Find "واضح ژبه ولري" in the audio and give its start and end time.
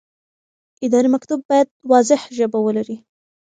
1.91-2.97